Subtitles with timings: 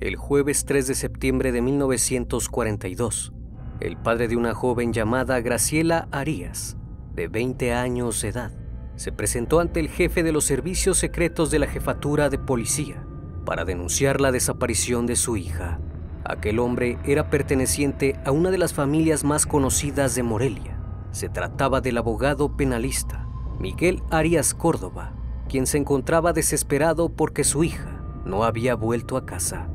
[0.00, 3.32] El jueves 3 de septiembre de 1942,
[3.80, 6.76] el padre de una joven llamada Graciela Arias,
[7.16, 8.52] de 20 años de edad,
[8.94, 13.04] se presentó ante el jefe de los servicios secretos de la jefatura de policía
[13.44, 15.80] para denunciar la desaparición de su hija.
[16.22, 20.78] Aquel hombre era perteneciente a una de las familias más conocidas de Morelia.
[21.10, 23.26] Se trataba del abogado penalista
[23.58, 25.12] Miguel Arias Córdoba,
[25.48, 29.68] quien se encontraba desesperado porque su hija no había vuelto a casa.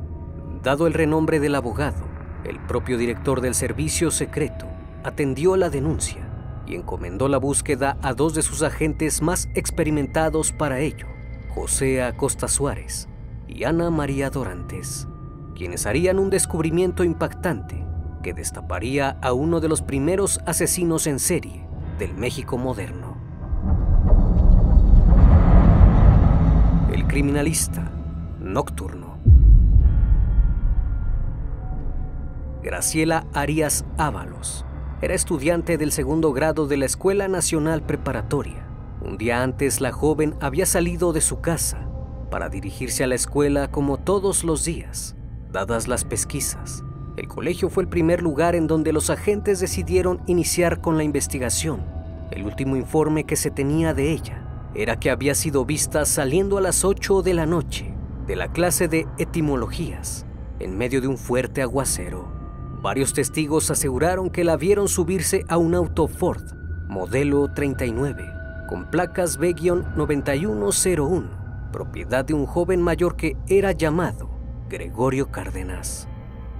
[0.64, 2.06] Dado el renombre del abogado,
[2.42, 4.64] el propio director del servicio secreto
[5.02, 6.26] atendió la denuncia
[6.66, 11.06] y encomendó la búsqueda a dos de sus agentes más experimentados para ello,
[11.54, 13.10] José Acosta Suárez
[13.46, 15.06] y Ana María Dorantes,
[15.54, 17.84] quienes harían un descubrimiento impactante
[18.22, 21.68] que destaparía a uno de los primeros asesinos en serie
[21.98, 23.18] del México moderno.
[26.90, 27.92] El criminalista
[28.40, 29.18] nocturno.
[32.64, 34.64] Graciela Arias Ábalos.
[35.02, 38.66] Era estudiante del segundo grado de la Escuela Nacional Preparatoria.
[39.02, 41.86] Un día antes la joven había salido de su casa
[42.30, 45.14] para dirigirse a la escuela como todos los días.
[45.52, 46.82] Dadas las pesquisas,
[47.18, 51.84] el colegio fue el primer lugar en donde los agentes decidieron iniciar con la investigación.
[52.30, 56.62] El último informe que se tenía de ella era que había sido vista saliendo a
[56.62, 57.92] las 8 de la noche
[58.26, 60.24] de la clase de etimologías
[60.60, 62.33] en medio de un fuerte aguacero.
[62.84, 66.42] Varios testigos aseguraron que la vieron subirse a un auto Ford,
[66.86, 68.30] modelo 39,
[68.68, 74.28] con placas B-9101, propiedad de un joven mayor que era llamado
[74.68, 76.10] Gregorio Cárdenas.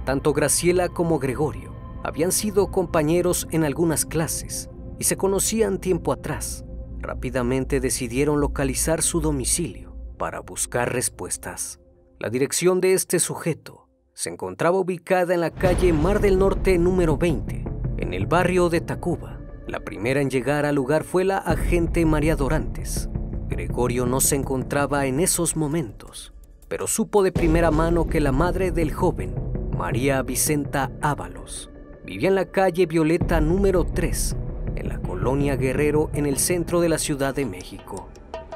[0.03, 6.65] Tanto Graciela como Gregorio habían sido compañeros en algunas clases y se conocían tiempo atrás.
[7.01, 11.79] Rápidamente decidieron localizar su domicilio para buscar respuestas.
[12.17, 13.84] La dirección de este sujeto
[14.15, 17.65] se encontraba ubicada en la calle Mar del Norte número 20,
[17.97, 19.41] en el barrio de Tacuba.
[19.67, 23.09] La primera en llegar al lugar fue la agente María Dorantes.
[23.49, 26.31] Gregorio no se encontraba en esos momentos,
[26.69, 29.35] pero supo de primera mano que la madre del joven,
[29.77, 31.69] María Vicenta Ábalos,
[32.05, 34.37] vivía en la calle Violeta número 3,
[34.77, 38.07] en la colonia Guerrero en el centro de la Ciudad de México.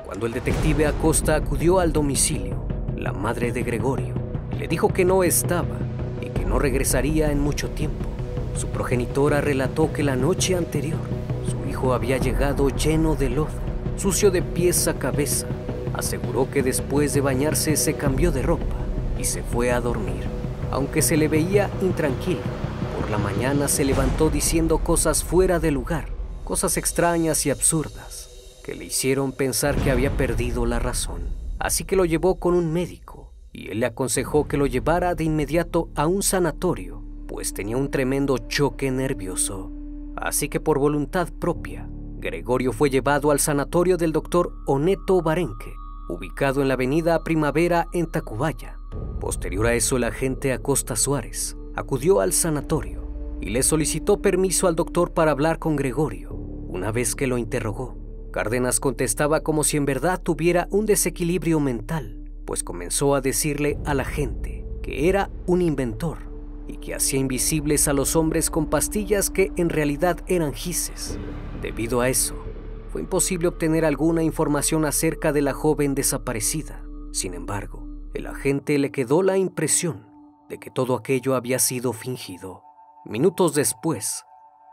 [0.05, 2.65] Cuando el detective Acosta acudió al domicilio,
[2.95, 4.28] la madre de Gregorio
[4.59, 5.77] le dijo que no estaba
[6.21, 8.05] y que no regresaría en mucho tiempo.
[8.57, 10.99] Su progenitora relató que la noche anterior
[11.49, 13.47] su hijo había llegado lleno de lodo,
[13.95, 15.47] sucio de pies a cabeza.
[15.93, 18.75] Aseguró que después de bañarse se cambió de ropa
[19.17, 20.25] y se fue a dormir.
[20.71, 22.41] Aunque se le veía intranquilo,
[22.99, 26.09] por la mañana se levantó diciendo cosas fuera de lugar,
[26.43, 28.29] cosas extrañas y absurdas,
[28.65, 31.21] que le hicieron pensar que había perdido la razón.
[31.59, 33.08] Así que lo llevó con un médico
[33.51, 37.89] y él le aconsejó que lo llevara de inmediato a un sanatorio, pues tenía un
[37.89, 39.71] tremendo choque nervioso.
[40.15, 45.73] Así que por voluntad propia, Gregorio fue llevado al sanatorio del doctor Oneto Barenque,
[46.09, 48.75] ubicado en la avenida Primavera en Tacubaya.
[49.19, 54.75] Posterior a eso, el agente Acosta Suárez acudió al sanatorio y le solicitó permiso al
[54.75, 56.33] doctor para hablar con Gregorio.
[56.33, 57.97] Una vez que lo interrogó,
[58.31, 62.18] Cárdenas contestaba como si en verdad tuviera un desequilibrio mental
[62.49, 66.17] pues comenzó a decirle a la gente que era un inventor
[66.67, 71.19] y que hacía invisibles a los hombres con pastillas que en realidad eran gises.
[71.61, 72.33] Debido a eso,
[72.91, 76.83] fue imposible obtener alguna información acerca de la joven desaparecida.
[77.11, 80.07] Sin embargo, el agente le quedó la impresión
[80.49, 82.63] de que todo aquello había sido fingido.
[83.05, 84.23] Minutos después,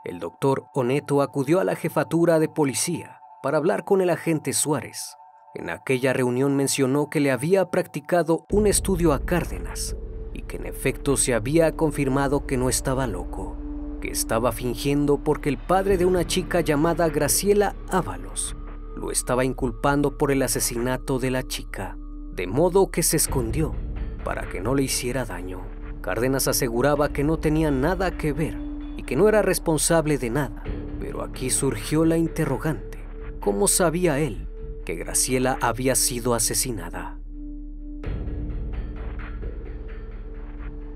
[0.06, 5.14] el doctor Oneto acudió a la jefatura de policía para hablar con el agente Suárez
[5.58, 9.96] en aquella reunión mencionó que le había practicado un estudio a Cárdenas
[10.34, 13.56] y que en efecto se había confirmado que no estaba loco.
[14.00, 18.54] que estaba fingiendo porque el padre de una chica llamada Graciela Ábalos
[18.94, 21.96] lo estaba inculpando por el asesinato de la chica,
[22.34, 23.74] de modo que se escondió
[24.22, 25.62] para que no le hiciera daño.
[26.02, 28.58] Cárdenas aseguraba que no tenía nada que ver
[28.98, 30.62] y que no era responsable de nada,
[31.00, 32.98] pero aquí surgió la interrogante.
[33.40, 34.45] ¿Cómo sabía él
[34.86, 37.18] que Graciela había sido asesinada?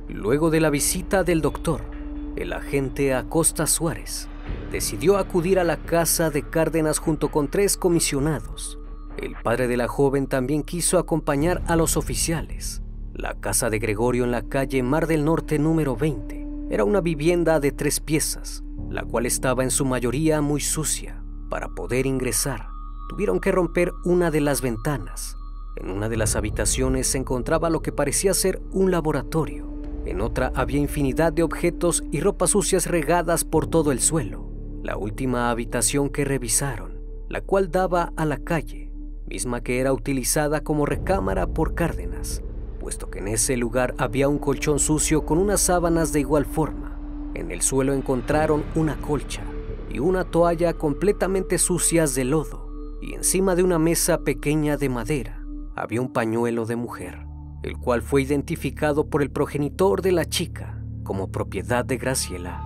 [0.08, 1.82] Luego de la visita del doctor,
[2.36, 4.28] el agente Acosta Suárez
[4.70, 8.78] decidió acudir a la casa de Cárdenas junto con tres comisionados.
[9.18, 12.82] El padre de la joven también quiso acompañar a los oficiales.
[13.12, 17.58] La casa de Gregorio en la calle Mar del Norte número 20 era una vivienda
[17.58, 21.22] de tres piezas, la cual estaba en su mayoría muy sucia.
[21.50, 22.68] Para poder ingresar,
[23.10, 25.36] tuvieron que romper una de las ventanas.
[25.74, 29.68] En una de las habitaciones se encontraba lo que parecía ser un laboratorio.
[30.04, 34.48] En otra había infinidad de objetos y ropas sucias regadas por todo el suelo.
[34.84, 38.92] La última habitación que revisaron, la cual daba a la calle,
[39.26, 42.44] misma que era utilizada como recámara por Cárdenas,
[42.78, 46.96] puesto que en ese lugar había un colchón sucio con unas sábanas de igual forma.
[47.34, 49.42] En el suelo encontraron una colcha
[49.90, 52.59] y una toalla completamente sucias de lodo,
[53.02, 55.42] y encima de una mesa pequeña de madera
[55.76, 57.30] había un pañuelo de mujer
[57.62, 62.62] el cual fue identificado por el progenitor de la chica como propiedad de Graciela.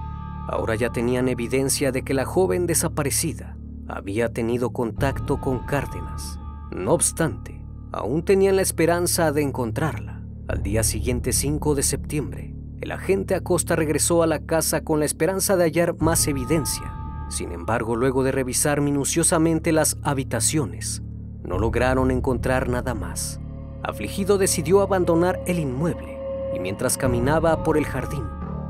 [0.49, 3.57] Ahora ya tenían evidencia de que la joven desaparecida
[3.89, 6.39] había tenido contacto con Cárdenas.
[6.71, 7.61] No obstante,
[7.93, 10.23] aún tenían la esperanza de encontrarla.
[10.47, 15.07] Al día siguiente, 5 de septiembre, el agente Acosta regresó a la casa con la
[15.07, 17.04] esperanza de hallar más evidencia.
[17.29, 21.03] Sin embargo, luego de revisar minuciosamente las habitaciones,
[21.43, 23.41] no lograron encontrar nada más.
[23.83, 26.19] Afligido decidió abandonar el inmueble
[26.55, 28.25] y mientras caminaba por el jardín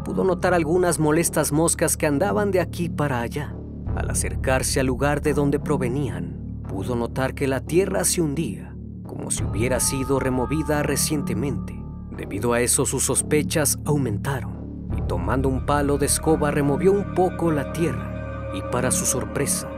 [0.05, 3.57] pudo notar algunas molestas moscas que andaban de aquí para allá.
[3.97, 9.31] Al acercarse al lugar de donde provenían, pudo notar que la tierra se hundía, como
[9.31, 11.81] si hubiera sido removida recientemente.
[12.17, 17.51] Debido a eso sus sospechas aumentaron y tomando un palo de escoba removió un poco
[17.51, 18.14] la tierra
[18.55, 19.69] y para su sorpresa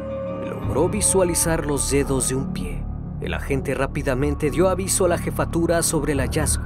[0.49, 2.85] logró visualizar los dedos de un pie.
[3.21, 6.65] El agente rápidamente dio aviso a la jefatura sobre el hallazgo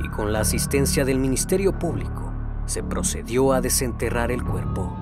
[0.00, 2.32] y con la asistencia del Ministerio Público
[2.66, 4.94] se procedió a desenterrar el cuerpo.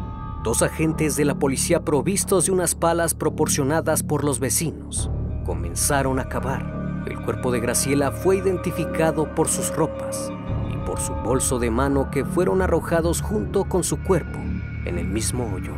[0.44, 5.10] Dos agentes de la policía provistos de unas palas proporcionadas por los vecinos
[5.44, 7.02] comenzaron a cavar.
[7.06, 10.30] El cuerpo de Graciela fue identificado por sus ropas
[10.72, 14.38] y por su bolso de mano que fueron arrojados junto con su cuerpo
[14.84, 15.72] en el mismo hoyo.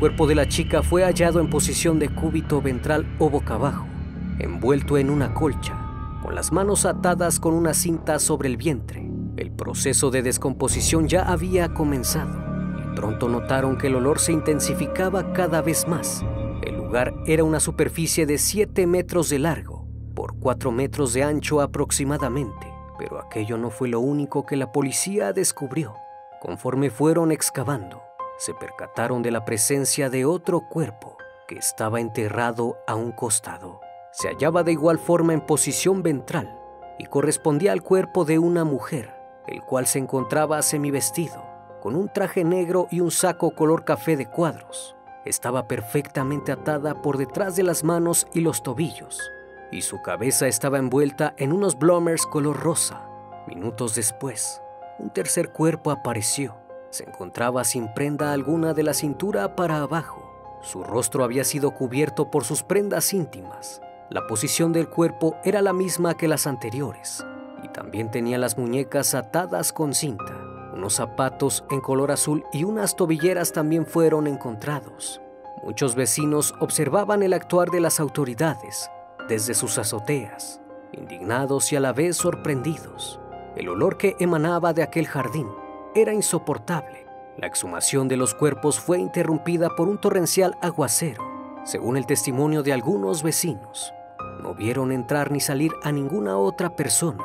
[0.00, 3.86] Cuerpo de la chica fue hallado en posición de cúbito ventral o boca abajo
[4.38, 5.76] envuelto en una colcha,
[6.22, 9.06] con las manos atadas con una cinta sobre el vientre.
[9.36, 12.50] El proceso de descomposición ya había comenzado
[12.96, 16.24] pronto notaron que el olor se intensificaba cada vez más.
[16.62, 21.60] El lugar era una superficie de 7 metros de largo por 4 metros de ancho
[21.60, 22.66] aproximadamente,
[22.98, 25.94] pero aquello no fue lo único que la policía descubrió.
[26.40, 28.02] Conforme fueron excavando,
[28.40, 31.16] se percataron de la presencia de otro cuerpo
[31.46, 33.80] que estaba enterrado a un costado
[34.12, 36.58] se hallaba de igual forma en posición ventral
[36.98, 39.14] y correspondía al cuerpo de una mujer,
[39.46, 41.44] el cual se encontraba semivestido,
[41.80, 44.96] con un traje negro y un saco color café de cuadros.
[45.24, 49.30] Estaba perfectamente atada por detrás de las manos y los tobillos,
[49.70, 53.06] y su cabeza estaba envuelta en unos bloomers color rosa.
[53.46, 54.60] Minutos después,
[54.98, 56.56] un tercer cuerpo apareció.
[56.90, 60.58] Se encontraba sin prenda alguna de la cintura para abajo.
[60.62, 63.80] Su rostro había sido cubierto por sus prendas íntimas
[64.10, 67.24] la posición del cuerpo era la misma que las anteriores
[67.62, 70.36] y también tenía las muñecas atadas con cinta.
[70.74, 75.20] Unos zapatos en color azul y unas tobilleras también fueron encontrados.
[75.62, 78.90] Muchos vecinos observaban el actuar de las autoridades
[79.28, 83.20] desde sus azoteas, indignados y a la vez sorprendidos.
[83.54, 85.46] El olor que emanaba de aquel jardín
[85.94, 87.06] era insoportable.
[87.36, 91.24] La exhumación de los cuerpos fue interrumpida por un torrencial aguacero,
[91.64, 93.92] según el testimonio de algunos vecinos.
[94.42, 97.24] No vieron entrar ni salir a ninguna otra persona,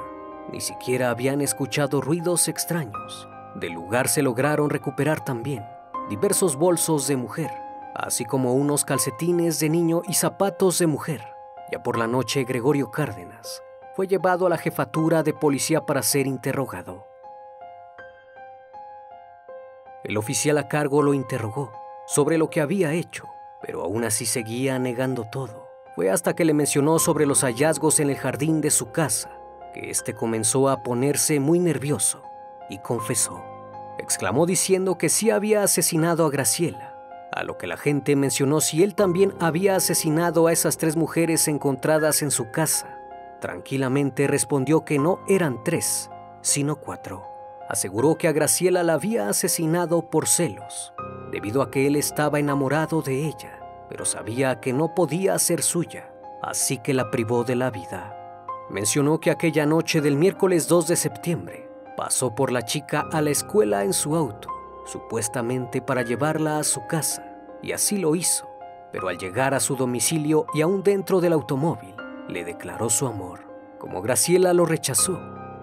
[0.52, 3.28] ni siquiera habían escuchado ruidos extraños.
[3.56, 5.66] Del lugar se lograron recuperar también
[6.10, 7.52] diversos bolsos de mujer,
[7.96, 11.22] así como unos calcetines de niño y zapatos de mujer.
[11.72, 13.64] Ya por la noche, Gregorio Cárdenas
[13.96, 17.08] fue llevado a la jefatura de policía para ser interrogado.
[20.06, 21.72] El oficial a cargo lo interrogó
[22.08, 23.26] sobre lo que había hecho,
[23.62, 25.68] pero aún así seguía negando todo.
[25.96, 29.36] Fue hasta que le mencionó sobre los hallazgos en el jardín de su casa
[29.76, 32.24] que éste comenzó a ponerse muy nervioso
[32.70, 33.44] y confesó.
[33.98, 36.96] exclamó diciendo que sí había asesinado a Graciela,
[37.34, 41.50] a lo que la gente mencionó si él también había asesinado a esas tres mujeres
[41.50, 42.98] encontradas en su casa.
[43.42, 46.10] Tranquilamente respondió que no eran tres,
[46.42, 47.35] sino cuatro.
[47.70, 50.94] Aseguró que a Graciela la había asesinado por celos,
[51.32, 56.12] debido a que él estaba enamorado de ella, pero sabía que no podía ser suya,
[56.42, 58.16] así que la privó de la vida.
[58.70, 63.30] Mencionó que aquella noche del miércoles 2 de septiembre pasó por la chica a la
[63.32, 64.50] escuela en su auto,
[64.86, 67.26] supuestamente para llevarla a su casa,
[67.62, 68.48] y así lo hizo,
[68.92, 71.96] pero al llegar a su domicilio y aún dentro del automóvil,
[72.28, 73.42] le declaró su amor.
[73.80, 75.20] Como Graciela lo rechazó,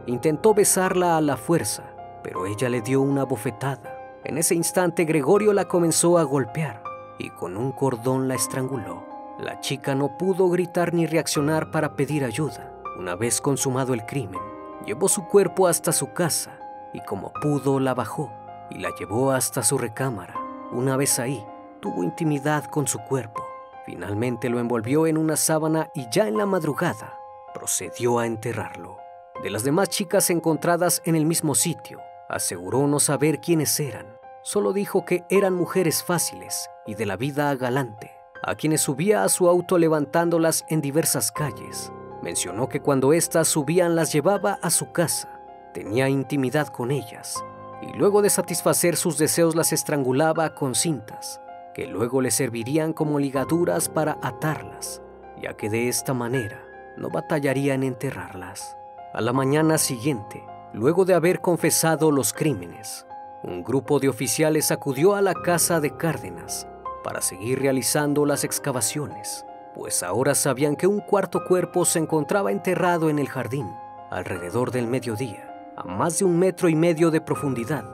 [0.06, 1.91] intentó besarla a la fuerza,
[2.22, 4.20] pero ella le dio una bofetada.
[4.24, 6.82] En ese instante Gregorio la comenzó a golpear
[7.18, 9.04] y con un cordón la estranguló.
[9.38, 12.72] La chica no pudo gritar ni reaccionar para pedir ayuda.
[12.98, 14.40] Una vez consumado el crimen,
[14.86, 16.58] llevó su cuerpo hasta su casa
[16.92, 18.30] y como pudo la bajó
[18.70, 20.34] y la llevó hasta su recámara.
[20.70, 21.44] Una vez ahí,
[21.80, 23.42] tuvo intimidad con su cuerpo.
[23.84, 27.18] Finalmente lo envolvió en una sábana y ya en la madrugada
[27.52, 28.98] procedió a enterrarlo.
[29.42, 32.00] De las demás chicas encontradas en el mismo sitio,
[32.32, 34.06] aseguró no saber quiénes eran.
[34.42, 38.10] Solo dijo que eran mujeres fáciles y de la vida galante,
[38.42, 43.96] a quienes subía a su auto levantándolas en diversas calles Mencionó que cuando éstas subían
[43.96, 45.40] las llevaba a su casa,
[45.74, 47.42] tenía intimidad con ellas
[47.82, 51.40] y luego de satisfacer sus deseos las estrangulaba con cintas,
[51.74, 55.02] que luego le servirían como ligaduras para atarlas,
[55.42, 56.62] ya que de esta manera
[56.96, 58.76] no batallaría en enterrarlas.
[59.12, 63.06] A la mañana siguiente, luego de haber confesado los crímenes,
[63.42, 66.66] un grupo de oficiales acudió a la casa de Cárdenas
[67.02, 73.08] para seguir realizando las excavaciones pues ahora sabían que un cuarto cuerpo se encontraba enterrado
[73.08, 73.72] en el jardín,
[74.10, 77.84] alrededor del mediodía, a más de un metro y medio de profundidad,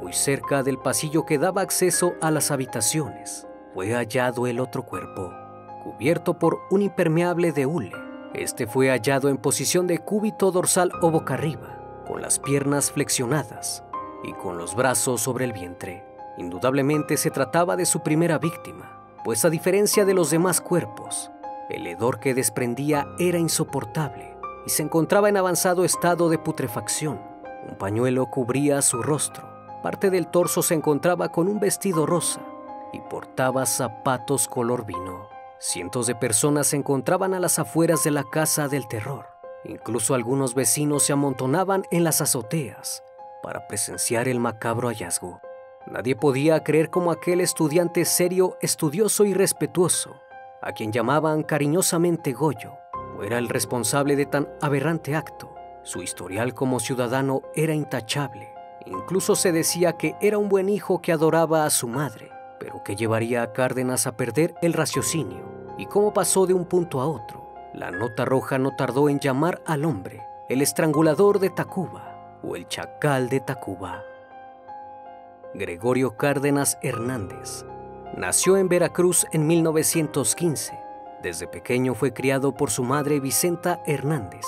[0.00, 3.46] muy cerca del pasillo que daba acceso a las habitaciones.
[3.74, 5.32] Fue hallado el otro cuerpo,
[5.84, 7.92] cubierto por un impermeable de hule.
[8.34, 13.84] Este fue hallado en posición de cúbito dorsal o boca arriba, con las piernas flexionadas
[14.24, 16.04] y con los brazos sobre el vientre.
[16.38, 21.30] Indudablemente se trataba de su primera víctima pues a diferencia de los demás cuerpos,
[21.68, 27.20] el hedor que desprendía era insoportable y se encontraba en avanzado estado de putrefacción.
[27.68, 29.48] Un pañuelo cubría su rostro,
[29.82, 32.40] parte del torso se encontraba con un vestido rosa
[32.92, 35.28] y portaba zapatos color vino.
[35.58, 39.29] Cientos de personas se encontraban a las afueras de la casa del terror.
[39.64, 43.02] Incluso algunos vecinos se amontonaban en las azoteas
[43.42, 45.40] para presenciar el macabro hallazgo.
[45.86, 50.16] Nadie podía creer como aquel estudiante serio, estudioso y respetuoso,
[50.62, 52.72] a quien llamaban cariñosamente Goyo,
[53.22, 55.54] era el responsable de tan aberrante acto.
[55.82, 58.52] Su historial como ciudadano era intachable.
[58.86, 62.96] Incluso se decía que era un buen hijo que adoraba a su madre, pero que
[62.96, 65.42] llevaría a Cárdenas a perder el raciocinio.
[65.78, 67.39] Y cómo pasó de un punto a otro.
[67.72, 72.66] La nota roja no tardó en llamar al hombre el estrangulador de Tacuba o el
[72.66, 74.02] chacal de Tacuba.
[75.54, 77.64] Gregorio Cárdenas Hernández.
[78.16, 80.78] Nació en Veracruz en 1915.
[81.22, 84.44] Desde pequeño fue criado por su madre Vicenta Hernández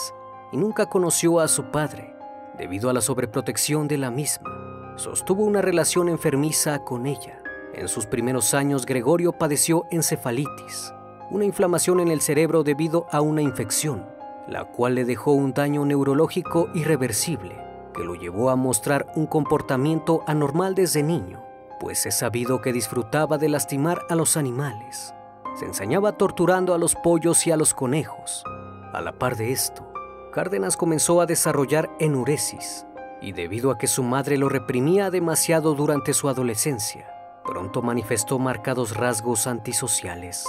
[0.50, 2.16] y nunca conoció a su padre
[2.58, 4.94] debido a la sobreprotección de la misma.
[4.96, 7.40] Sostuvo una relación enfermiza con ella.
[7.74, 10.92] En sus primeros años Gregorio padeció encefalitis,
[11.32, 14.06] una inflamación en el cerebro debido a una infección,
[14.46, 17.56] la cual le dejó un daño neurológico irreversible
[17.94, 21.42] que lo llevó a mostrar un comportamiento anormal desde niño,
[21.80, 25.14] pues es sabido que disfrutaba de lastimar a los animales.
[25.58, 28.44] Se ensañaba torturando a los pollos y a los conejos.
[28.92, 29.90] A la par de esto,
[30.32, 32.86] Cárdenas comenzó a desarrollar enuresis,
[33.22, 37.08] y debido a que su madre lo reprimía demasiado durante su adolescencia,
[37.42, 40.46] pronto manifestó marcados rasgos antisociales.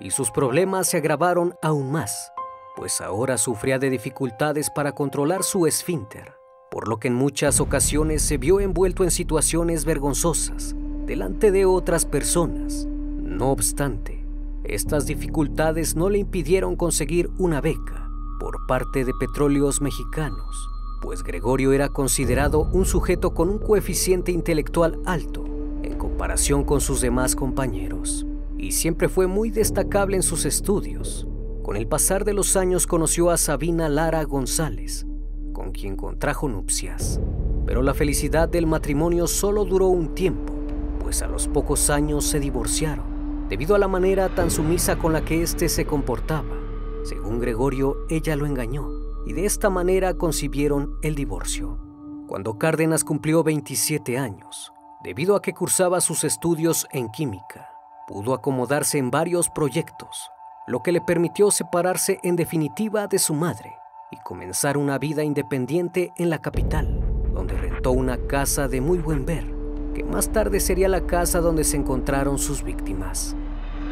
[0.00, 2.32] Y sus problemas se agravaron aún más,
[2.76, 6.34] pues ahora sufría de dificultades para controlar su esfínter
[6.74, 10.74] por lo que en muchas ocasiones se vio envuelto en situaciones vergonzosas
[11.06, 12.88] delante de otras personas.
[13.22, 14.26] No obstante,
[14.64, 18.10] estas dificultades no le impidieron conseguir una beca
[18.40, 20.68] por parte de Petróleos Mexicanos,
[21.00, 25.44] pues Gregorio era considerado un sujeto con un coeficiente intelectual alto
[25.84, 28.26] en comparación con sus demás compañeros,
[28.64, 31.28] y siempre fue muy destacable en sus estudios.
[31.62, 35.06] Con el pasar de los años conoció a Sabina Lara González,
[35.52, 37.20] con quien contrajo nupcias.
[37.66, 40.54] Pero la felicidad del matrimonio solo duró un tiempo,
[40.98, 45.24] pues a los pocos años se divorciaron, debido a la manera tan sumisa con la
[45.24, 46.56] que éste se comportaba.
[47.04, 48.88] Según Gregorio, ella lo engañó,
[49.26, 51.80] y de esta manera concibieron el divorcio.
[52.26, 54.72] cuando Cárdenas cumplió 27 años,
[55.04, 57.73] debido a que cursaba sus estudios en química.
[58.06, 60.30] Pudo acomodarse en varios proyectos,
[60.66, 63.78] lo que le permitió separarse en definitiva de su madre
[64.10, 67.00] y comenzar una vida independiente en la capital,
[67.32, 69.46] donde rentó una casa de muy buen ver,
[69.94, 73.34] que más tarde sería la casa donde se encontraron sus víctimas.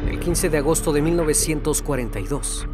[0.07, 2.67] El 15 de agosto de 1942,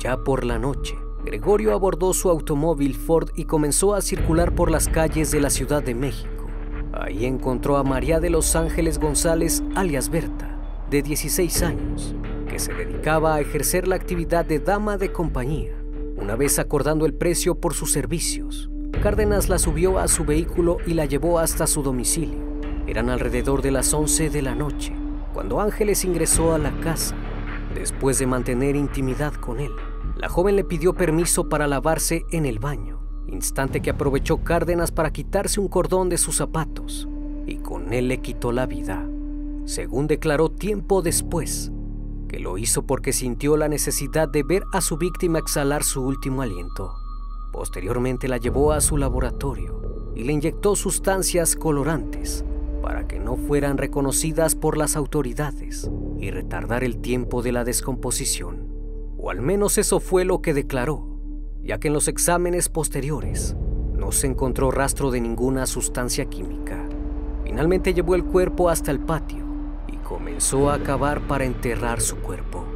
[0.00, 4.88] ya por la noche, Gregorio abordó su automóvil Ford y comenzó a circular por las
[4.88, 6.46] calles de la Ciudad de México.
[6.92, 10.59] Ahí encontró a María de los Ángeles González, alias Berta,
[10.90, 12.14] de 16 años,
[12.48, 15.72] que se dedicaba a ejercer la actividad de dama de compañía.
[16.16, 18.70] Una vez acordando el precio por sus servicios,
[19.02, 22.38] Cárdenas la subió a su vehículo y la llevó hasta su domicilio.
[22.86, 24.92] Eran alrededor de las 11 de la noche
[25.32, 27.14] cuando Ángeles ingresó a la casa,
[27.74, 29.70] después de mantener intimidad con él,
[30.16, 35.12] la joven le pidió permiso para lavarse en el baño, instante que aprovechó Cárdenas para
[35.12, 37.08] quitarse un cordón de sus zapatos
[37.46, 39.06] y con él le quitó la vida.
[39.70, 41.70] Según declaró tiempo después,
[42.26, 46.42] que lo hizo porque sintió la necesidad de ver a su víctima exhalar su último
[46.42, 46.92] aliento.
[47.52, 52.44] Posteriormente la llevó a su laboratorio y le inyectó sustancias colorantes
[52.82, 58.66] para que no fueran reconocidas por las autoridades y retardar el tiempo de la descomposición.
[59.18, 61.06] O al menos eso fue lo que declaró,
[61.62, 63.54] ya que en los exámenes posteriores
[63.94, 66.88] no se encontró rastro de ninguna sustancia química.
[67.44, 69.49] Finalmente llevó el cuerpo hasta el patio
[70.10, 72.66] comenzó a cavar para enterrar su cuerpo.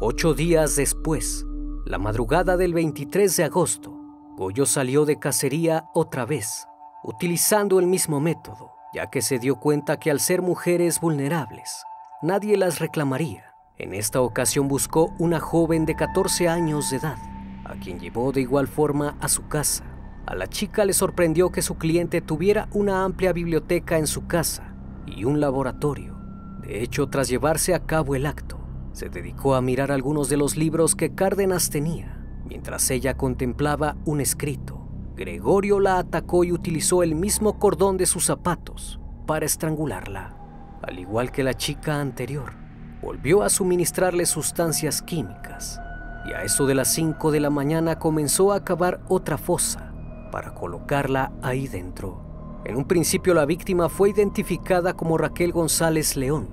[0.00, 1.46] Ocho días después,
[1.84, 3.96] la madrugada del 23 de agosto,
[4.36, 6.66] Goyo salió de cacería otra vez
[7.04, 11.84] utilizando el mismo método, ya que se dio cuenta que al ser mujeres vulnerables,
[12.20, 13.54] nadie las reclamaría.
[13.78, 17.18] En esta ocasión buscó una joven de 14 años de edad,
[17.64, 19.93] a quien llevó de igual forma a su casa.
[20.26, 24.74] A la chica le sorprendió que su cliente tuviera una amplia biblioteca en su casa
[25.06, 26.16] y un laboratorio.
[26.62, 28.58] De hecho, tras llevarse a cabo el acto,
[28.92, 34.20] se dedicó a mirar algunos de los libros que Cárdenas tenía, mientras ella contemplaba un
[34.20, 34.84] escrito
[35.16, 40.36] Gregorio la atacó y utilizó el mismo cordón de sus zapatos para estrangularla.
[40.82, 42.52] Al igual que la chica anterior,
[43.00, 45.80] volvió a suministrarle sustancias químicas
[46.26, 49.93] y a eso de las 5 de la mañana comenzó a cavar otra fosa
[50.34, 52.20] para colocarla ahí dentro.
[52.64, 56.48] En un principio la víctima fue identificada como Raquel González León.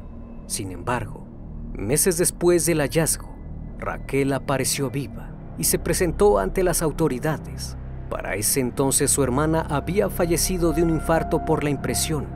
[0.46, 1.26] Sin embargo,
[1.74, 3.34] meses después del hallazgo,
[3.80, 7.76] Raquel apareció viva y se presentó ante las autoridades
[8.12, 12.28] para ese entonces su hermana había fallecido de un infarto por la impresión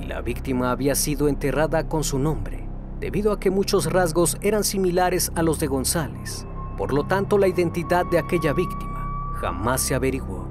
[0.00, 2.66] y la víctima había sido enterrada con su nombre,
[2.98, 6.46] debido a que muchos rasgos eran similares a los de González.
[6.78, 10.43] Por lo tanto, la identidad de aquella víctima jamás se averiguó.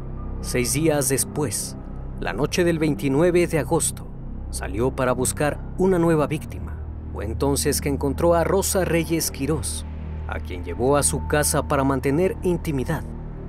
[0.43, 1.75] Seis días después,
[2.19, 4.06] la noche del 29 de agosto,
[4.51, 6.77] salió para buscar una nueva víctima.
[7.12, 9.86] Fue entonces que encontró a Rosa Reyes Quirós,
[10.27, 13.03] a quien llevó a su casa para mantener intimidad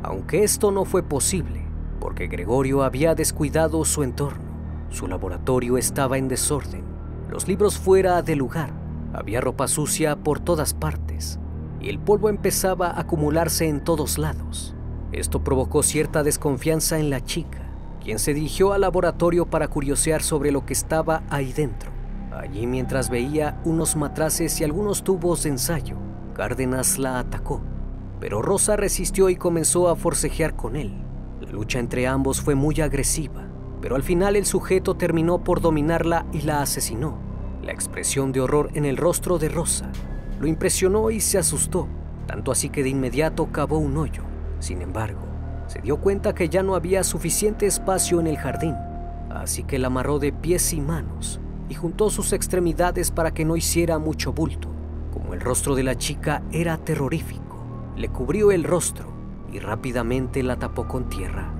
[0.04, 1.62] aunque esto no fue posible,
[1.98, 4.44] porque Gregorio había descuidado su entorno.
[4.90, 6.84] Su laboratorio estaba en desorden,
[7.30, 8.70] los libros fuera de lugar,
[9.14, 11.40] había ropa sucia por todas partes
[11.80, 14.74] y el polvo empezaba a acumularse en todos lados.
[15.14, 17.60] Esto provocó cierta desconfianza en la chica,
[18.02, 21.90] quien se dirigió al laboratorio para curiosear sobre lo que estaba ahí dentro.
[22.32, 25.96] Allí mientras veía unos matraces y algunos tubos de ensayo,
[26.34, 27.62] Cárdenas la atacó
[28.24, 30.94] pero Rosa resistió y comenzó a forcejear con él.
[31.42, 33.46] La lucha entre ambos fue muy agresiva,
[33.82, 37.18] pero al final el sujeto terminó por dominarla y la asesinó.
[37.62, 39.92] La expresión de horror en el rostro de Rosa
[40.40, 41.86] lo impresionó y se asustó,
[42.26, 44.22] tanto así que de inmediato cavó un hoyo.
[44.64, 45.20] Sin embargo,
[45.66, 48.74] se dio cuenta que ya no había suficiente espacio en el jardín,
[49.28, 53.58] así que la amarró de pies y manos y juntó sus extremidades para que no
[53.58, 54.70] hiciera mucho bulto.
[55.12, 57.62] Como el rostro de la chica era terrorífico,
[57.94, 59.12] le cubrió el rostro
[59.52, 61.52] y rápidamente la tapó con tierra.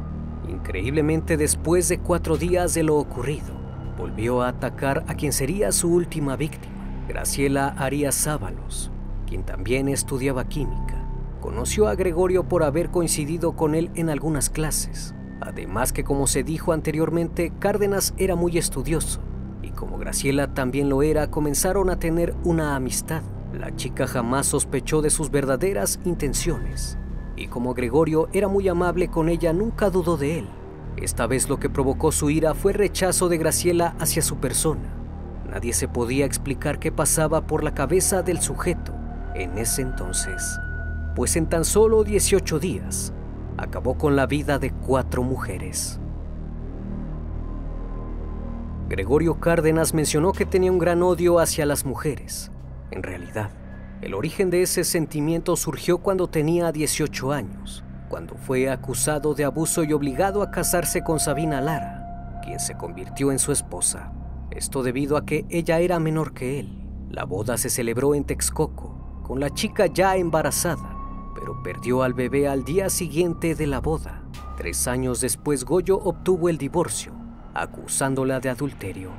[0.49, 3.53] Increíblemente después de cuatro días de lo ocurrido,
[3.99, 8.91] volvió a atacar a quien sería su última víctima, Graciela Arias Sábalos,
[9.27, 11.04] quien también estudiaba química.
[11.45, 15.15] Conoció a Gregorio por haber coincidido con él en algunas clases.
[15.43, 19.21] Además que como se dijo anteriormente, Cárdenas era muy estudioso
[19.61, 23.21] y como Graciela también lo era, comenzaron a tener una amistad.
[23.53, 26.97] La chica jamás sospechó de sus verdaderas intenciones,
[27.37, 30.49] y como Gregorio era muy amable con ella, nunca dudó de él.
[30.97, 34.95] Esta vez lo que provocó su ira fue rechazo de Graciela hacia su persona.
[35.51, 38.95] Nadie se podía explicar qué pasaba por la cabeza del sujeto
[39.35, 40.59] en ese entonces,
[41.15, 43.13] pues en tan solo 18 días
[43.57, 46.01] acabó con la vida de cuatro mujeres.
[48.89, 52.51] Gregorio Cárdenas mencionó que tenía un gran odio hacia las mujeres.
[52.91, 53.51] En realidad,
[54.03, 59.83] el origen de ese sentimiento surgió cuando tenía 18 años, cuando fue acusado de abuso
[59.85, 64.13] y obligado a casarse con Sabina Lara, quien se convirtió en su esposa.
[64.51, 66.85] Esto debido a que ella era menor que él.
[67.11, 70.94] La boda se celebró en Texcoco, con la chica ya embarazada,
[71.35, 74.23] pero perdió al bebé al día siguiente de la boda.
[74.57, 79.11] Tres años después Goyo obtuvo el divorcio acusándola de adulterio.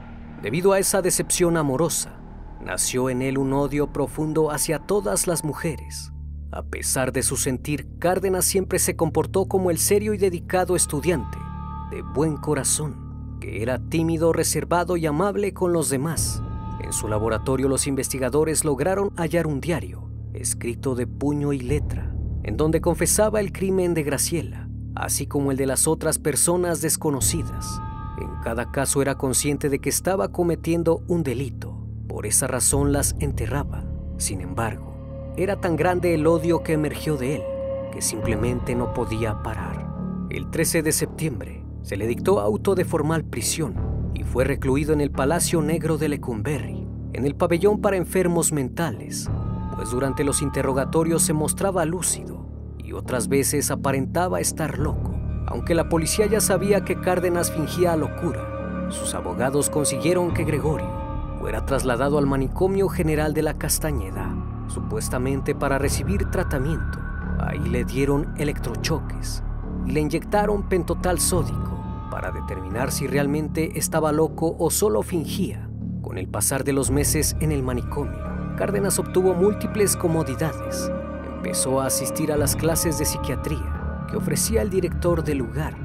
[0.41, 2.19] Debido a esa decepción amorosa,
[2.62, 6.12] nació en él un odio profundo hacia todas las mujeres.
[6.51, 11.38] A pesar de su sentir, Cárdenas siempre se comportó como el serio y dedicado estudiante,
[11.91, 16.41] de buen corazón, que era tímido, reservado y amable con los demás.
[16.82, 20.05] En su laboratorio los investigadores lograron hallar un diario,
[20.38, 25.58] escrito de puño y letra, en donde confesaba el crimen de Graciela, así como el
[25.58, 27.80] de las otras personas desconocidas.
[28.19, 31.78] En cada caso era consciente de que estaba cometiendo un delito.
[32.08, 33.84] Por esa razón las enterraba.
[34.17, 37.41] Sin embargo, era tan grande el odio que emergió de él
[37.95, 39.88] que simplemente no podía parar.
[40.30, 45.00] El 13 de septiembre se le dictó auto de formal prisión y fue recluido en
[45.00, 49.30] el Palacio Negro de Lecumberri, en el pabellón para enfermos mentales,
[49.76, 52.46] pues durante los interrogatorios se mostraba lúcido
[52.78, 55.14] y otras veces aparentaba estar loco.
[55.48, 61.06] Aunque la policía ya sabía que Cárdenas fingía locura, sus abogados consiguieron que Gregorio
[61.40, 64.36] fuera trasladado al manicomio general de la Castañeda,
[64.68, 67.00] supuestamente para recibir tratamiento.
[67.40, 69.44] Ahí le dieron electrochoques
[69.86, 75.70] y le inyectaron pentotal sódico para determinar si realmente estaba loco o solo fingía.
[76.02, 80.89] Con el pasar de los meses en el manicomio, Cárdenas obtuvo múltiples comodidades.
[81.36, 85.76] Empezó a asistir a las clases de psiquiatría que ofrecía el director del lugar.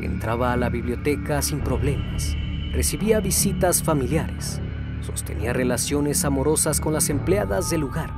[0.00, 2.34] Entraba a la biblioteca sin problemas,
[2.72, 4.60] recibía visitas familiares,
[5.02, 8.10] sostenía relaciones amorosas con las empleadas del lugar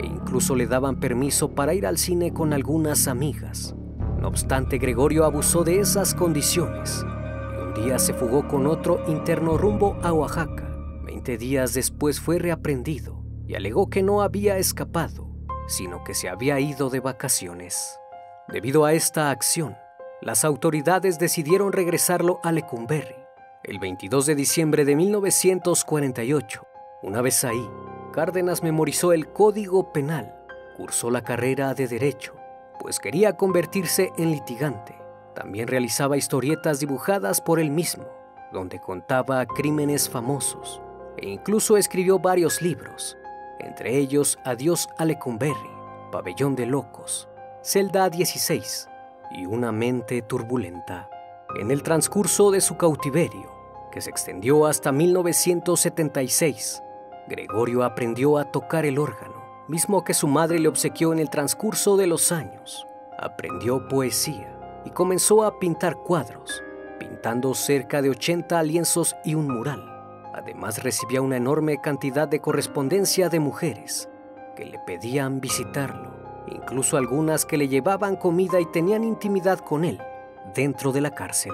[0.00, 3.76] e incluso le daban permiso para ir al cine con algunas amigas.
[4.20, 7.06] No obstante, Gregorio abusó de esas condiciones
[7.54, 10.68] y un día se fugó con otro interno rumbo a Oaxaca.
[11.04, 13.21] Veinte días después fue reaprendido
[13.52, 15.28] y alegó que no había escapado,
[15.66, 18.00] sino que se había ido de vacaciones.
[18.48, 19.76] Debido a esta acción,
[20.22, 23.14] las autoridades decidieron regresarlo a Lecumberri
[23.62, 26.66] el 22 de diciembre de 1948.
[27.02, 27.68] Una vez ahí,
[28.14, 30.34] Cárdenas memorizó el Código Penal,
[30.78, 32.34] cursó la carrera de Derecho,
[32.80, 34.96] pues quería convertirse en litigante.
[35.34, 38.06] También realizaba historietas dibujadas por él mismo,
[38.50, 40.80] donde contaba crímenes famosos,
[41.18, 43.18] e incluso escribió varios libros,
[43.62, 45.70] entre ellos Adiós a Lecumberri,
[46.10, 47.28] Pabellón de Locos,
[47.62, 48.88] Celda 16
[49.32, 51.08] y una mente turbulenta.
[51.58, 53.52] En el transcurso de su cautiverio,
[53.90, 56.82] que se extendió hasta 1976,
[57.28, 61.96] Gregorio aprendió a tocar el órgano, mismo que su madre le obsequió en el transcurso
[61.96, 62.86] de los años.
[63.18, 66.62] Aprendió poesía y comenzó a pintar cuadros,
[66.98, 69.91] pintando cerca de 80 lienzos y un mural.
[70.34, 74.08] Además recibía una enorme cantidad de correspondencia de mujeres
[74.56, 80.00] que le pedían visitarlo incluso algunas que le llevaban comida y tenían intimidad con él
[80.54, 81.52] dentro de la cárcel.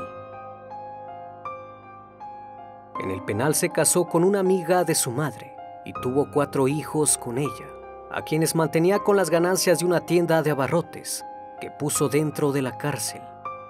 [3.00, 7.16] En el penal se casó con una amiga de su madre y tuvo cuatro hijos
[7.16, 7.66] con ella,
[8.10, 11.24] a quienes mantenía con las ganancias de una tienda de abarrotes
[11.60, 13.22] que puso dentro de la cárcel,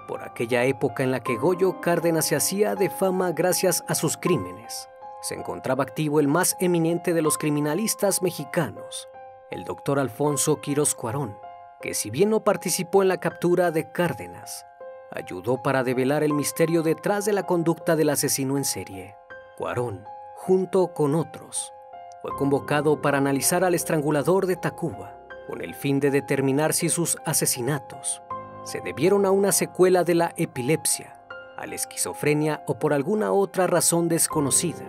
[0.07, 4.17] por aquella época en la que Goyo Cárdenas se hacía de fama gracias a sus
[4.17, 4.88] crímenes.
[5.21, 9.09] Se encontraba activo el más eminente de los criminalistas mexicanos,
[9.51, 11.37] el doctor Alfonso Quirós Cuarón,
[11.81, 14.65] que si bien no participó en la captura de Cárdenas,
[15.11, 19.15] ayudó para develar el misterio detrás de la conducta del asesino en serie.
[19.57, 20.05] Cuarón,
[20.35, 21.73] junto con otros,
[22.21, 27.17] fue convocado para analizar al estrangulador de Tacuba, con el fin de determinar si sus
[27.25, 28.21] asesinatos
[28.63, 31.19] se debieron a una secuela de la epilepsia,
[31.57, 34.85] a la esquizofrenia o por alguna otra razón desconocida,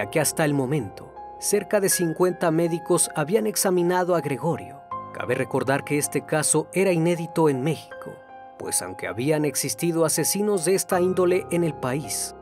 [0.00, 4.80] ya que hasta el momento cerca de 50 médicos habían examinado a Gregorio.
[5.12, 8.12] Cabe recordar que este caso era inédito en México,
[8.58, 12.34] pues aunque habían existido asesinos de esta índole en el país,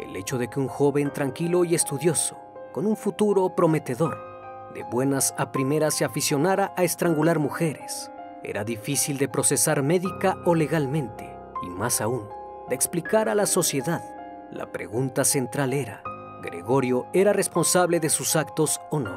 [0.00, 2.36] el hecho de que un joven tranquilo y estudioso,
[2.72, 4.18] con un futuro prometedor,
[4.74, 8.10] de buenas a primeras se aficionara a estrangular mujeres,
[8.42, 12.28] era difícil de procesar médica o legalmente, y más aún,
[12.68, 14.02] de explicar a la sociedad.
[14.50, 16.02] La pregunta central era,
[16.44, 19.14] Gregorio era responsable de sus actos o no.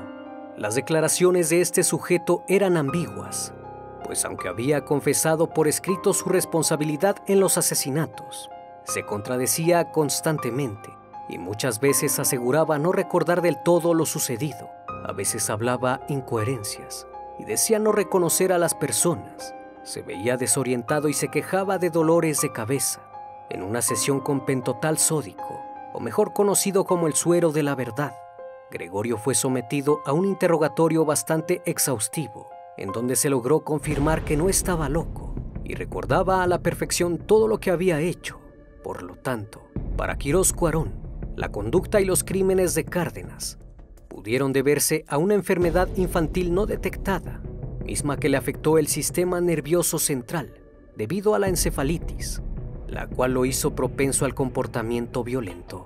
[0.56, 3.54] Las declaraciones de este sujeto eran ambiguas,
[4.04, 8.50] pues aunque había confesado por escrito su responsabilidad en los asesinatos,
[8.86, 10.90] se contradecía constantemente
[11.28, 14.70] y muchas veces aseguraba no recordar del todo lo sucedido.
[15.06, 17.06] A veces hablaba incoherencias
[17.38, 19.54] y decía no reconocer a las personas.
[19.84, 23.02] Se veía desorientado y se quejaba de dolores de cabeza.
[23.50, 25.57] En una sesión con pentotal sódico,
[25.98, 28.16] o mejor conocido como el suero de la verdad,
[28.70, 34.48] Gregorio fue sometido a un interrogatorio bastante exhaustivo, en donde se logró confirmar que no
[34.48, 35.34] estaba loco
[35.64, 38.40] y recordaba a la perfección todo lo que había hecho.
[38.84, 40.94] Por lo tanto, para Quirós Cuarón,
[41.36, 43.58] la conducta y los crímenes de Cárdenas
[44.08, 47.42] pudieron deberse a una enfermedad infantil no detectada,
[47.84, 50.54] misma que le afectó el sistema nervioso central
[50.96, 52.44] debido a la encefalitis,
[52.88, 55.86] la cual lo hizo propenso al comportamiento violento.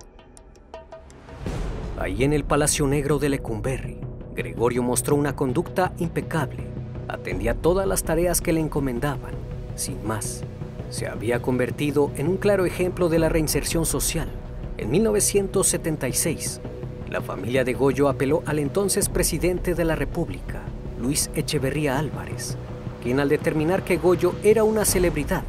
[1.97, 3.99] Ahí en el Palacio Negro de Lecumberri,
[4.35, 6.63] Gregorio mostró una conducta impecable.
[7.07, 9.33] Atendía todas las tareas que le encomendaban,
[9.75, 10.43] sin más.
[10.89, 14.29] Se había convertido en un claro ejemplo de la reinserción social.
[14.77, 16.61] En 1976,
[17.09, 20.61] la familia de Goyo apeló al entonces presidente de la República,
[20.99, 22.57] Luis Echeverría Álvarez,
[23.03, 25.43] quien al determinar que Goyo era una celebridad,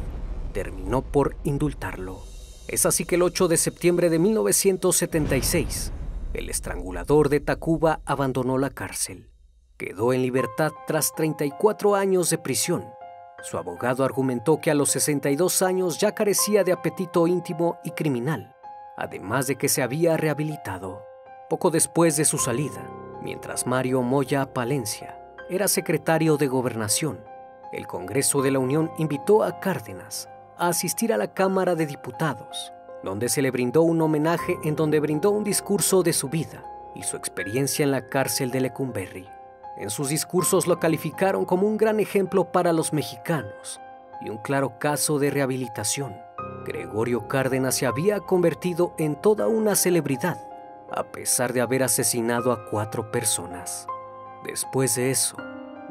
[0.53, 2.21] terminó por indultarlo.
[2.67, 5.91] Es así que el 8 de septiembre de 1976,
[6.33, 9.29] el estrangulador de Tacuba abandonó la cárcel.
[9.77, 12.85] Quedó en libertad tras 34 años de prisión.
[13.41, 18.55] Su abogado argumentó que a los 62 años ya carecía de apetito íntimo y criminal,
[18.95, 21.03] además de que se había rehabilitado.
[21.49, 22.89] Poco después de su salida,
[23.21, 27.19] mientras Mario Moya Palencia era secretario de Gobernación,
[27.73, 30.29] el Congreso de la Unión invitó a Cárdenas
[30.67, 32.73] asistir a la Cámara de Diputados
[33.03, 36.63] donde se le brindó un homenaje en donde brindó un discurso de su vida
[36.95, 39.27] y su experiencia en la cárcel de Lecumberri.
[39.77, 43.81] En sus discursos lo calificaron como un gran ejemplo para los mexicanos
[44.21, 46.15] y un claro caso de rehabilitación.
[46.65, 50.37] Gregorio Cárdenas se había convertido en toda una celebridad,
[50.91, 53.85] a pesar de haber asesinado a cuatro personas.
[54.45, 55.35] Después de eso,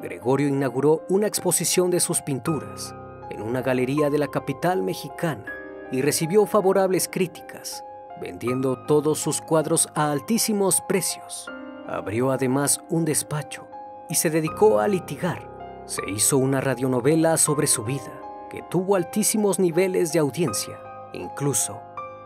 [0.01, 2.95] Gregorio inauguró una exposición de sus pinturas
[3.33, 5.45] en una galería de la capital mexicana
[5.91, 7.85] y recibió favorables críticas,
[8.21, 11.51] vendiendo todos sus cuadros a altísimos precios.
[11.87, 13.67] Abrió además un despacho
[14.09, 15.51] y se dedicó a litigar.
[15.87, 18.13] Se hizo una radionovela sobre su vida,
[18.51, 20.79] que tuvo altísimos niveles de audiencia.
[21.13, 21.81] Incluso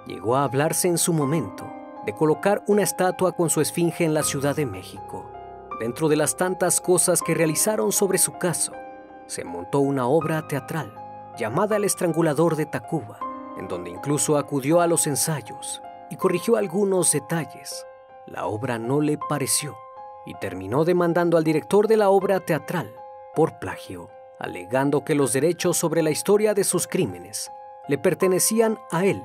[0.06, 1.64] llegó a hablarse en su momento
[2.04, 5.30] de colocar una estatua con su esfinge en la Ciudad de México.
[5.80, 8.72] Dentro de las tantas cosas que realizaron sobre su caso,
[9.26, 10.92] se montó una obra teatral
[11.36, 13.18] llamada El Estrangulador de Tacuba,
[13.58, 17.86] en donde incluso acudió a los ensayos y corrigió algunos detalles.
[18.26, 19.76] La obra no le pareció
[20.24, 22.92] y terminó demandando al director de la obra teatral
[23.34, 27.50] por plagio, alegando que los derechos sobre la historia de sus crímenes
[27.88, 29.22] le pertenecían a él.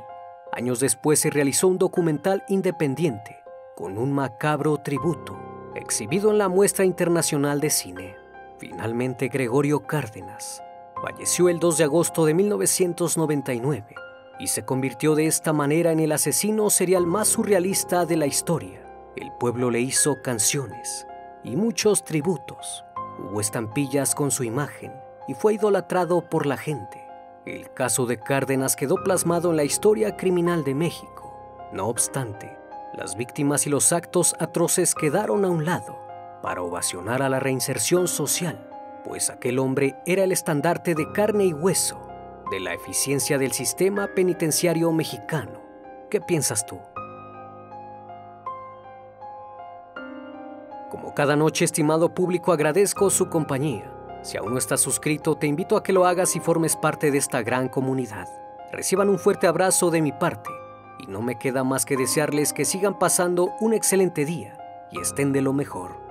[0.52, 3.38] Años después se realizó un documental independiente
[3.76, 5.40] con un macabro tributo
[5.76, 8.21] exhibido en la Muestra Internacional de Cine.
[8.62, 10.62] Finalmente Gregorio Cárdenas
[11.02, 13.96] falleció el 2 de agosto de 1999
[14.40, 18.86] y se convirtió de esta manera en el asesino serial más surrealista de la historia.
[19.16, 21.08] El pueblo le hizo canciones
[21.44, 22.86] y muchos tributos.
[23.18, 24.94] Hubo estampillas con su imagen
[25.28, 27.04] y fue idolatrado por la gente.
[27.48, 31.34] El caso de Cárdenas quedó plasmado en la historia criminal de México.
[31.74, 32.56] No obstante,
[32.94, 36.01] las víctimas y los actos atroces quedaron a un lado
[36.42, 38.68] para ovacionar a la reinserción social,
[39.04, 42.00] pues aquel hombre era el estandarte de carne y hueso
[42.52, 45.62] de la eficiencia del sistema penitenciario mexicano.
[46.10, 46.80] ¿Qué piensas tú?
[50.90, 53.90] Como cada noche, estimado público, agradezco su compañía.
[54.24, 57.18] Si aún no estás suscrito, te invito a que lo hagas y formes parte de
[57.18, 58.28] esta gran comunidad.
[58.72, 60.50] Reciban un fuerte abrazo de mi parte
[61.00, 64.58] y no me queda más que desearles que sigan pasando un excelente día
[64.92, 66.11] y estén de lo mejor.